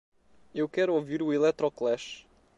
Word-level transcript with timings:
Eu 0.51 0.67
quero 0.67 0.95
ouvir 0.95 1.21
o 1.21 1.31
Electroclash 1.31 2.25